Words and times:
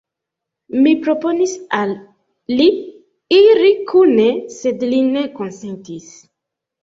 Mi 0.85 0.93
proponis 1.07 1.51
al 1.79 1.91
li 2.61 2.65
iri 3.39 3.69
kune, 3.93 4.27
sed 4.57 4.87
li 4.95 5.03
ne 5.13 5.23
konsentis! 5.37 6.09